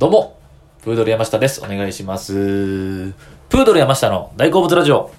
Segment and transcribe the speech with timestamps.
[0.00, 0.38] どうも、
[0.82, 1.60] プードル山下です。
[1.62, 2.32] お願いします。
[2.32, 5.10] プードル山下の大好物ラジオ。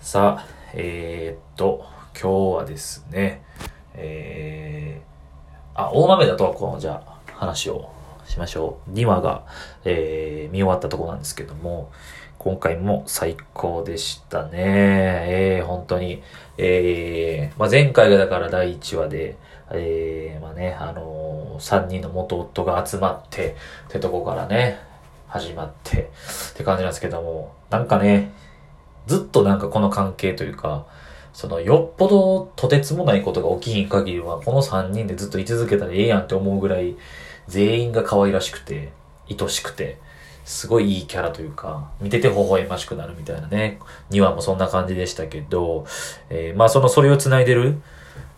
[0.00, 1.84] さあ、えー、っと、
[2.18, 3.42] 今日はですね、
[3.92, 7.90] えー、あ、大豆だとこの、じゃあ、話を
[8.24, 8.90] しましょう。
[8.92, 9.44] 2話が、
[9.84, 11.92] えー、見終わったとこなんですけども、
[12.44, 14.50] 今回も最高でしたね。
[14.52, 16.22] えー、本当に。
[16.58, 19.38] えー、まあ、前回がだから第1話で、
[19.70, 23.56] えー、まあね、あのー、3人の元夫が集まって、
[23.88, 24.78] ってとこからね、
[25.26, 26.10] 始まって、
[26.52, 28.30] って感じなんですけども、なんかね、
[29.06, 30.84] ずっとなんかこの関係というか、
[31.32, 36.94] その、よっぽどとてつもないことが起きひん限りは、この3人でずっと居続けたらええやんって思うぐらい、
[37.48, 38.92] 全員が可愛らしくて、
[39.30, 39.96] 愛しくて、
[40.44, 43.78] すごいいいキャラというか、見てて微笑ましくなるみたいなね、
[44.10, 45.86] 2話もそんな感じでしたけど、
[46.28, 47.80] えーまあその、それを繋いでる、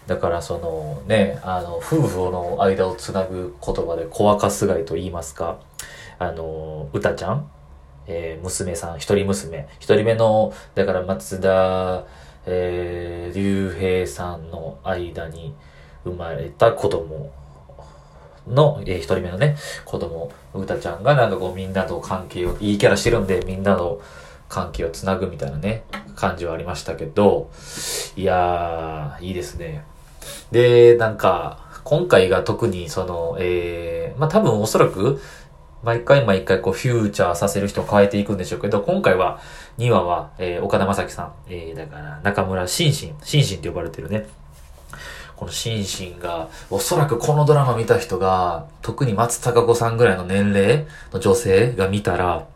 [0.06, 5.59] だからそのね、あの、夫婦の間をつなぐ言葉で、小赤すがいと言いますか、
[6.19, 7.51] あの、歌ちゃん。
[8.07, 9.66] えー娘さん、一人娘。
[9.80, 12.04] 一人目の、だから松田、
[12.46, 15.54] えー、竜兵さんの間に
[16.04, 17.32] 生まれた子供。
[18.46, 24.00] の、えー一人目のね、子供、歌ちゃんがなんかこうみんなと関係を、いいキャラしてるんで、みんなの
[24.48, 27.50] 関係をつなぐみたいなね、感じはありましたけど、
[28.16, 29.84] いやー、いいですね。
[30.50, 35.20] で、なんか、今回が特にその、えー、まあ、多分おそらく、
[35.82, 39.40] 毎回毎回こうフューチャーさせる人を変えていくんでしょうけど、今回は
[39.78, 44.26] 2話は、えー岡田将生さん、えーだから中村心身、心身って呼ばれてるね。
[45.37, 45.79] この心
[46.16, 52.46] 身が、おそらくこのドラマ見た人が、特に松たか子さんぐらいの年齢の女性が見たら、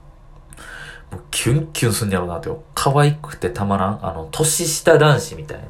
[1.10, 2.50] もうキュンキュンすんねやろうなって。
[2.74, 4.06] 可愛くてたまらん。
[4.06, 5.64] あの、年下男子みたいな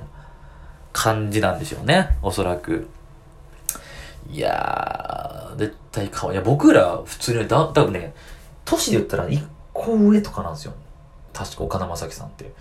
[0.93, 2.17] 感じなんでしょうね。
[2.23, 2.89] おそらく。
[4.31, 6.37] いやー、絶対可愛い。
[6.37, 8.15] いや、僕ら普通にだ、多分ね、
[8.65, 10.75] 年で言ったら1個上とかなんですよ。
[11.33, 12.53] 確か岡田将生さんって。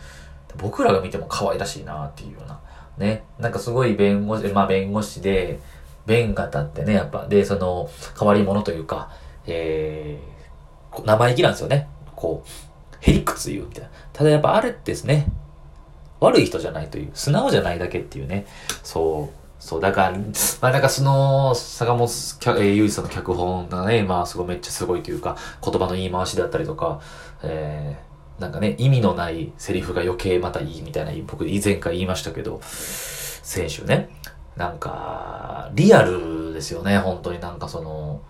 [0.57, 2.59] 僕らが見ても可愛らしいなっていうような。
[2.99, 3.23] ね。
[3.39, 5.59] なんかすごい弁護士、まあ弁護士で、
[6.05, 7.27] 弁が立ってね、やっぱ。
[7.27, 9.11] で、その、変わり者というか、
[9.45, 11.87] えー、生意気なんですよね。
[12.15, 12.49] こう、
[13.01, 13.89] へりくつ言うみたいな。
[14.13, 15.27] ただやっぱあれですね、
[16.19, 18.45] 悪い人じゃないという、素直じゃないだけっていうね。
[18.83, 19.39] そう。
[19.59, 22.07] そう、だから、まあなんかその、坂本
[22.39, 27.01] きゃえーゆうじさんの脚本がね、まあすごいめっちゃすごいというか、言葉の言い回しだったりとか、
[27.43, 28.08] えー、
[28.39, 34.09] なんかね、意味のないセリフが余計またいいみたいな、僕以前から言いましたけど、先週ね。
[34.55, 38.21] なんか、リアルですよね、本当になんかその、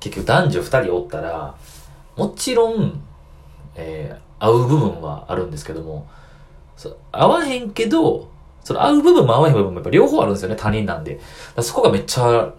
[0.00, 1.54] 結局男女二人おったら、
[2.16, 3.02] もちろん、
[3.74, 6.08] えー、合う部分はあるんですけども、
[6.76, 8.28] そ合わへんけど、
[8.64, 11.20] その合う部分も合わへん部分もやっぱ両方あるんですよね、他人なんで。
[11.60, 12.52] そこがめっちゃ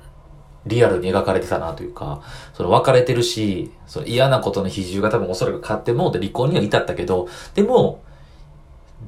[0.66, 2.22] リアルに描かれてたなというか、
[2.54, 8.02] その別れてるし、その嫌なことの比重が多分おそらく勝ってもうて離婚には至ったけど、でも、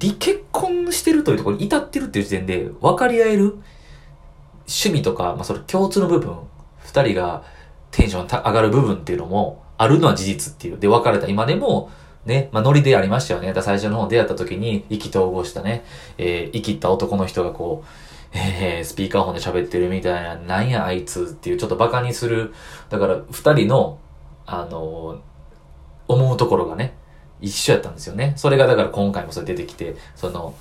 [0.02, 3.58] 離結婚してるというところに至ってるっていう時点で分かり合える
[4.68, 6.36] 趣味とか、まあその共通の部分、
[6.80, 7.44] 二人が
[7.92, 10.78] テンション上がる部分っていうのもあるのは事実っていう。
[10.78, 11.90] で、別れた今でも、
[12.26, 13.54] ね、まあ、ノリでありましたよね。
[13.54, 15.86] だ最初の方出会った時に意気投合したね、
[16.18, 17.88] えー、生きった男の人がこう、
[18.36, 22.54] えー、スピーカーフォンで喋ってるみたいな、なんやあいつっていうちょっとバカにする。
[22.90, 24.00] だから二人の、
[24.46, 25.36] あのー
[26.08, 26.94] 思うところがね、
[27.42, 28.34] 一緒やったんですよね。
[28.38, 30.54] それがだから今回もそれ出てきて、その、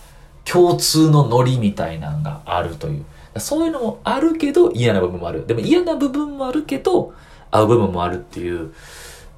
[0.44, 3.04] 共通のノリみたいなのがあるという。
[3.38, 5.46] そういうのもあるけど嫌な部分もある。
[5.46, 7.14] でも嫌な部分もあるけど、
[7.50, 8.72] 合う部分もあるっていう、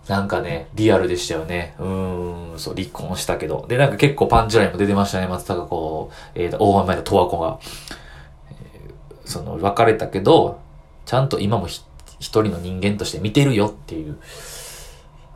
[0.09, 1.75] なんかね、リアルでしたよね。
[1.79, 3.67] うーん、そう、離婚したけど。
[3.69, 7.59] で、なんか結構パンチラインも出てましたね、松たか子、えーと、大豆前の十和子が。
[9.26, 10.60] その、別れたけど、
[11.04, 11.84] ちゃんと今も一
[12.19, 14.19] 人の人間として見てるよっていう。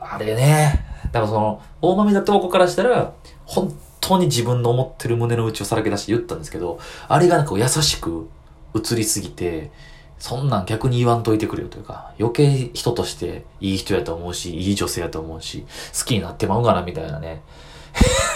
[0.00, 0.86] あれね。
[1.12, 3.12] だからその、大豆田十和子からしたら、
[3.44, 6.78] 本当に自分の思ってる胸の内をさらけ出して言ったんですけど、
[7.08, 8.28] あれがなんか優しく
[8.74, 9.70] 映りすぎて、
[10.18, 15.64] そんなん逆に言わんといてくれよというか、余計人としていい人やと思うし、いい女性やと思うし、
[15.98, 17.42] 好きになってまうかなみたいなね、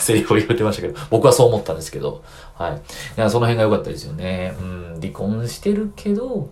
[0.05, 2.23] セリフを言ってましたけど、僕はそう思ったんですけど、
[2.55, 2.73] はい。
[2.75, 2.79] い
[3.17, 4.55] や、その辺が良かったですよね。
[4.61, 6.51] うん、離婚してるけど、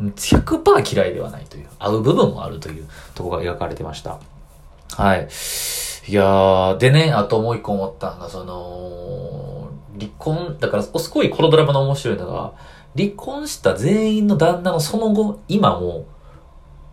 [0.00, 4.18] 100%嫌いではないという、合う部分もあるというとこが描かれてました。
[4.90, 5.28] はい。
[6.08, 12.52] いや、でね、あともう一個思ったのが、その、離婚、だから、すごいこのドラマの面白いのが、
[12.96, 16.06] 離婚した全員の旦那のその後、今も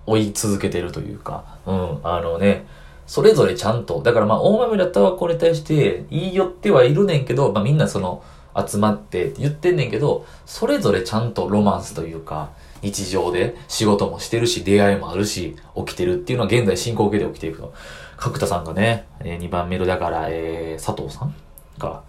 [0.06, 2.66] 追い続けてるというか、うん、あのね、
[3.08, 8.24] それぞれちゃんと、だからまあ、大豆だったはこれに対して言い寄ってはいるねんけど、まあみんなその、
[8.68, 12.52] 集まってって言ってんねんけど、それぞれちゃんとロマンスというか、
[12.82, 17.74] 日常で仕事もしてるし、出会いもあるし、起きてるっていうのは現在進行形で起きていくと。
[18.18, 21.36] 角田さんがね、えー、2番目のだから、えー、佐藤さん
[21.78, 22.04] が、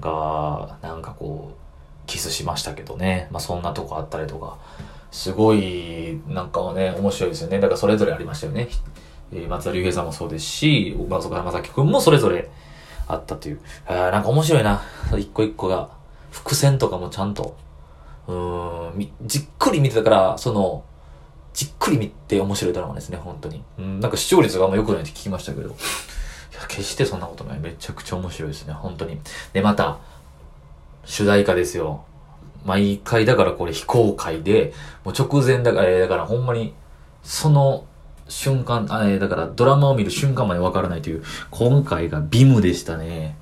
[0.00, 3.28] が、なんかこう、キスしましたけどね。
[3.30, 4.58] まあそんなとこあったりとか、
[5.10, 7.58] すごい、なんかはね、面白いですよね。
[7.58, 8.68] だからそれぞれありましたよね。
[9.32, 12.48] えー、松田龍平さんもそうですし、松岡山崎くんもそれぞれ
[13.08, 13.60] あったという。
[13.86, 14.82] あなんか面白いな。
[15.16, 15.90] 一個一個が。
[16.30, 17.56] 伏線とかもちゃんと、
[18.28, 18.32] う
[18.98, 20.84] ん、じっくり見てたから、その、
[21.54, 23.64] じっくり見て面白いドラマですね、本当に。
[23.78, 25.68] うん、なんか視聴率があんま良くないって聞きましたけど。
[25.68, 27.58] いや、決してそんなことない。
[27.58, 29.18] めちゃくちゃ面白いですね、本当に。
[29.54, 29.98] で、また、
[31.06, 32.04] 主題歌ですよ。
[32.66, 34.74] 毎回だからこれ非公開で、
[35.04, 36.74] もう直前だから、えー、だからほんまに、
[37.22, 37.86] その
[38.28, 43.36] 瞬間、あれ、だからドラマを見る瞬間までわからないという、今回がビムでしたね。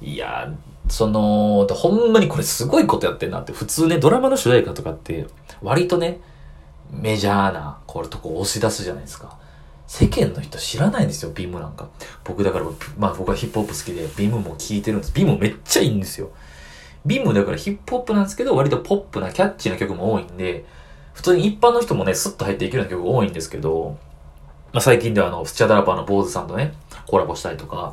[0.00, 0.52] いや
[0.88, 5.26] その、ほんまにこれすごいことやってんなって、普通ね、ドラマの主題歌とかって、
[5.62, 6.20] 割とね、
[6.90, 9.38] メジャーな、これとこ押し出すじゃないですか。
[9.86, 11.88] 世間の人知らないんですよ、ビームなんか。
[12.22, 12.66] 僕だから、
[12.98, 15.12] まあ僕はヒップホップ好きで、ビームも聴いてるんです。
[15.14, 16.30] ビームめっちゃいいんですよ。
[17.06, 20.64] ビームだからヒップホップなんですけど、割とポップなキャッチーな曲も多いんで、
[21.14, 23.96] 普通に一般の人もね、スッと入っていけるような曲多いんですけど、
[24.72, 26.74] まあ最近ではあの、スチャダラパーの坊主さんとね、
[27.06, 27.92] コラボしたりとか、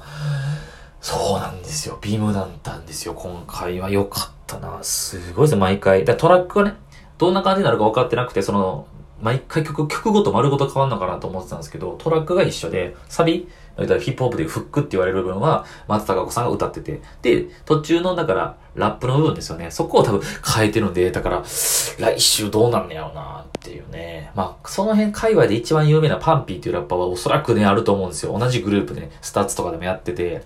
[0.99, 1.97] そうなんですよ。
[2.01, 3.13] ビームだったんですよ。
[3.13, 4.79] 今回は良かったな。
[4.83, 6.05] すごいですね、毎回。
[6.05, 6.75] だトラックがね、
[7.17, 8.87] どんな感じになるか分かってなくて、その、
[9.21, 13.47] 毎回曲、曲ごと丸ごと変わるのかなと思ってたんですけど、トラックが一緒で、サビ、
[13.87, 19.69] ヒップホップでフックって言われる部分は、松たか子さんが歌ってて、で、途中の、だから、ラップの部分ですよね。
[19.69, 20.21] そこを多分
[20.55, 24.31] 変えてるんで、だから、来週どうなんねやろうなっていうね。
[24.33, 28.37] まあ、その辺界隈で一番有名な PUNPEE っていうラッパーはおそらくね、あると思うんですよ。
[28.37, 30.43] 同じグループで、ね、 STUTS とかでもやってて、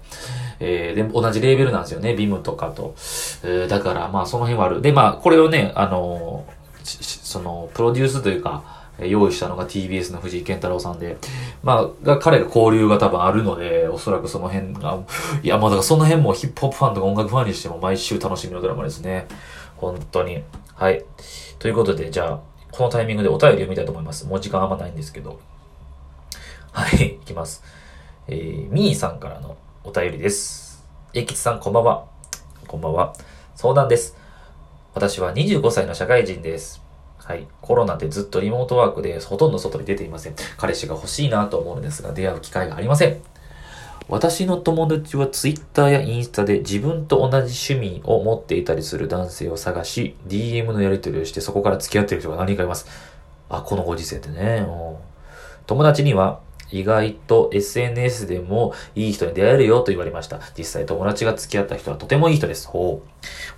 [0.60, 2.16] えー、で、同じレーベルなんですよね。
[2.16, 2.96] BIM とかと。
[3.44, 4.82] えー、だから、まあ、その辺はある。
[4.82, 11.18] で、まあ、これをね、あのー、その、プロデュースというか、用意したのが TBS の藤井健太郎さんで、
[11.64, 15.04] まあ、彼が交流が多分あるので、おそらくその辺が、
[15.44, 19.28] いや、まあだからその辺もヒップホップファンとか音楽ファンにしても毎週楽しみのドラマですね。
[19.78, 20.44] 本当に。
[20.76, 21.04] はい。
[21.60, 22.40] ということで、じゃあ、
[22.72, 24.26] このタイミングでお便り読みたいと思います。
[24.26, 25.40] もう時間あんまないんですけど。
[26.72, 27.64] はい、いきます。
[28.28, 30.86] えー、ミーさんからのお便りです。
[31.14, 32.06] えきつさん、こんばんは。
[32.68, 33.14] こんばんは。
[33.56, 34.18] 相談です。
[34.94, 36.85] 私は25歳の社会人です。
[37.26, 37.48] はい。
[37.60, 40.36] コロナでずっとリモートワークでほとんど外に出ていません。
[40.58, 43.18] 彼氏が欲しいなと思うんですが、出会う機会がありません。
[44.08, 52.86] 私の友達は Twitter やインスタで自分と同じ趣味を持っていたりする男性を探し、DM のやり取りをしてそこから付き合っている人が何人かいます。
[53.50, 54.68] あ、このご時世でね。
[55.66, 60.40] 友達には意外と SNS でもいい人に出会えるよと言われました。
[60.58, 62.68] 実際友達が付き合った人はとてもいい人です。
[62.68, 63.08] ほう。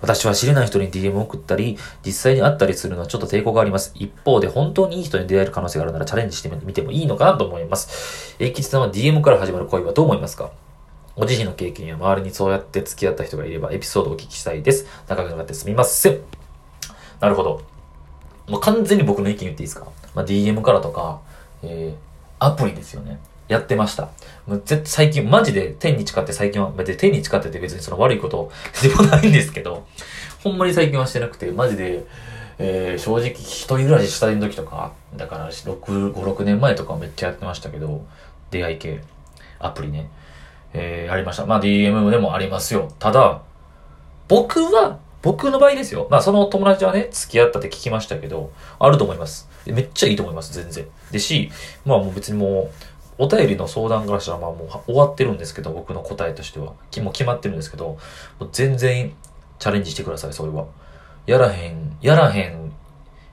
[0.00, 3.92] 私は知れない人に DM を送ったり、実際に会ったりするのはちょっと抵抗があります。
[3.94, 8.36] 一方で本当にいい人に出会える可能性があるならチャレンジしてみてもいいのかなと思います。
[8.38, 10.50] えきちさんは DM から始まる恋はどう思いますか？
[11.16, 14.86] ご自身の経験や周りにそうやって付き合った人がいればエピソードをお聞きしたいです。
[15.08, 16.20] 長くなってすみません。
[17.20, 17.62] なるほど。
[18.48, 21.20] もう完全に僕の意見言っていいですか、まあ、DM からとか、
[21.62, 22.07] えー
[22.38, 23.18] アプリですよね。
[23.48, 24.10] やってました。
[24.46, 28.50] もう絶最近、マジで天に誓って最近は、別に天に誓ってて別にその悪いこと
[28.82, 29.86] でもないんですけど、
[30.44, 32.04] ほんまに最近はしてなくて、マジで、
[32.58, 38.04] えー、正直一人暮らししたい時とか、だから6、5、6年前とかめっちゃやってましたけど、
[38.50, 39.00] 出会い系、
[39.58, 40.10] アプリね、
[40.74, 41.46] えー、ありました。
[41.46, 42.92] まあ DM でもありますよ。
[42.98, 43.40] ただ、
[44.28, 46.06] 僕は、僕の場合ですよ。
[46.10, 49.47] まあその友達はね、付き合ったって聞きましたけど、あると思います。
[49.72, 50.86] めっちゃいいと思います、全然。
[51.10, 51.50] でし、
[51.84, 52.70] まあもう別にも
[53.18, 56.66] う、お便りの相談からしたらまあもう終わってるんですけど、僕の答えとしては。
[56.66, 57.98] もう決まってるんですけど、
[58.38, 59.12] もう全然
[59.58, 60.66] チャレンジしてください、それは。
[61.26, 62.72] やらへん、やらへん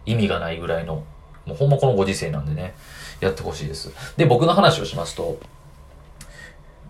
[0.06, 1.04] 意味がないぐらいの、
[1.46, 2.74] もうほんまこのご時世なんでね、
[3.20, 3.92] やってほしいです。
[4.18, 5.38] で、僕の話をしますと、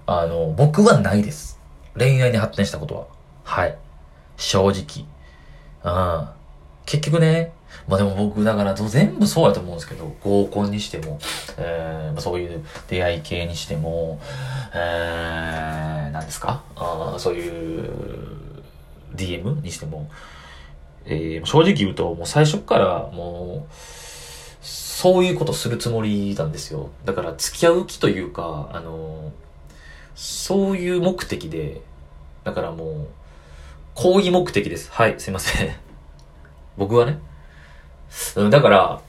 [0.08, 1.60] あの、僕はないです。
[1.98, 3.08] 恋愛に発展したことは。
[3.44, 3.78] はい。
[4.38, 5.06] 正直。
[5.84, 6.30] うん。
[6.86, 7.54] 結局ね、
[7.88, 11.20] まあでも僕だから全部そうやと思うんですけど、合コンにしても、
[11.58, 14.20] えー、まあ、そういう出会い系にしても、
[14.74, 16.64] えー、何ですか？
[16.76, 17.90] あそういう
[19.16, 20.10] DM にしても、
[21.06, 23.74] えー、正直言うともう最初からもう、
[24.62, 26.90] そういうことするつもりなんですよ。
[27.06, 29.32] だから付き合う気というか、あの、
[30.16, 31.82] そういう目的で、
[32.44, 33.08] だからもう、
[33.94, 34.90] 抗議目的です。
[34.92, 35.76] はい、すいません。
[36.78, 37.20] 僕はね。
[38.36, 39.02] うん、だから、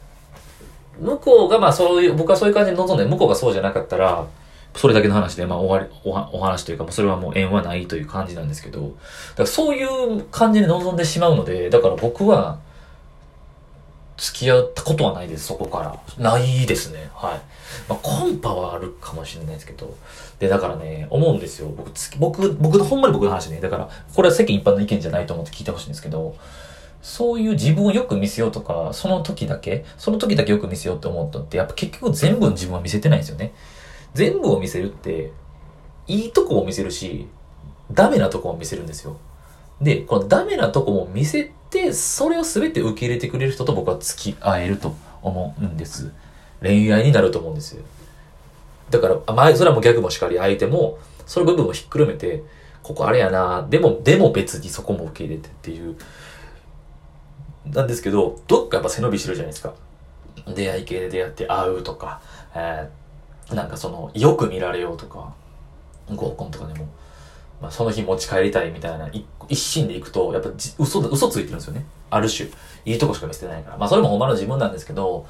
[1.01, 4.27] 向こうがまあそういう、僕はそういう感じで望んで、向こうがそうじゃなかったら、
[4.75, 8.93] それだけの話で、まあ、終わり、おお話というか、もうそれはもう縁はないという感じなんですけど、だか
[9.39, 12.59] らそういう感じで望んでしまうので、だから僕は、
[14.17, 15.99] 付き合ったことはないです、そこから。
[16.19, 17.11] ないですね。
[17.15, 17.41] はい。
[17.89, 19.95] まあ、コンパはあるかもしれないですけど。
[20.39, 21.69] で、だからね、思うんですよ。
[21.77, 23.61] 僕、つ僕、僕の、ほんまに僕の話ね。
[23.61, 26.35] だから、これは世間一般の意見じゃないと思って聞いてほしいんですけど、
[27.07, 33.53] そういう自分をよく見せようとか、その時だけ、その時だけよく見せようって思ったって、やっぱ結局全部の自分は見せてないんですよね。
[34.13, 35.31] 全部を見せるって、
[36.09, 37.29] いいとこを見せるし、
[37.93, 39.19] ダメなとこも見せるんですよ。
[39.81, 46.11] で、このダメなとこも見せて、それを全て受け入れてくれる人と僕は付き合えると思うんです。
[46.61, 47.85] 恋愛になると思うんですよ。
[48.91, 52.43] だから、あまあ、それはもう逆もしかり、相手も、その部分をひっくるめて、
[52.83, 55.97] ここあれやな、でも、でも別にそこも受け入れてっていう、
[57.73, 59.75] なんですけど、どっかやっぱ背伸びしてるじゃないですか。
[60.55, 62.21] 出会い系で出会って会うとか、
[62.55, 65.35] えー、なんかその、よく見られようとか、
[66.15, 66.89] 合コンとかでも、
[67.61, 69.11] まあ、その日持ち帰りたいみたいな、
[69.49, 71.85] 一心で行くと、やっぱ嘘、嘘ついてるんですよね。
[72.11, 72.49] ある種。
[72.85, 73.79] いいとこしか見せてないから。
[73.79, 75.27] まあ、それもほんまの自分なんですけど、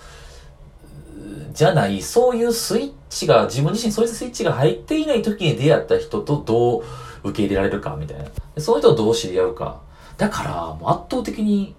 [1.53, 6.85] じゃない、そういうスイッチが、自分自身そういうスイッチが入っていない時に出会った人とどう
[7.25, 8.61] 受け入れられるか、みたいな。
[8.61, 9.81] その人とどう知り合うか。
[10.19, 11.75] だから、もう圧倒的に、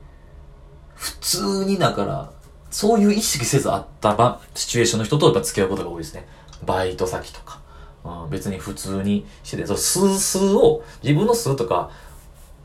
[0.98, 2.32] 普通にだから、
[2.70, 6.28] そういう意識せずあったば、シチュエーションの人とやっぱ付き合うことが多いですね。
[6.66, 7.62] バイト先とか。
[8.04, 11.92] うん、別に普通にしてて、そう数数を、自分の数とか、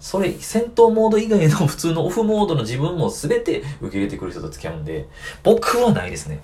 [0.01, 5.09] それ、戦闘モード以外の 普通のオフモードの自分も全て受け入れてくる人と付き合うんで、
[5.43, 6.43] 僕はないですね。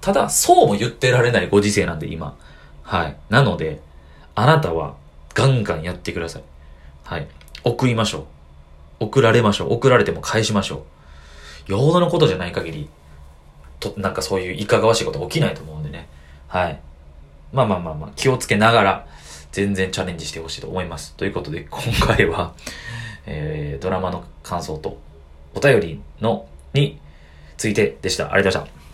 [0.00, 2.36] ただ、そうも言ってられないご時世なんで、今。
[2.82, 3.16] はい。
[3.28, 3.80] なので、
[4.34, 4.94] あなたは
[5.34, 6.42] ガンガンやってください。
[7.04, 7.28] はい。
[7.64, 8.26] 送りましょ
[9.00, 9.04] う。
[9.04, 9.74] 送られましょう。
[9.74, 10.95] 送られても返しましょう。
[11.66, 12.88] よほどのことじゃない限り、
[13.80, 16.08] と、なんかそういういかがわしいこと起きないと思うんでね。
[16.48, 16.80] はい。
[17.52, 19.06] まあまあまあまあ、気をつけながら、
[19.52, 21.14] 全然チャレンジしてほしいと思います。
[21.14, 22.54] ということで、今回は、
[23.26, 24.98] えー、ドラマの感想と、
[25.54, 27.00] お便りの、に
[27.56, 28.32] ついてでした。
[28.32, 28.85] ありがとうございました。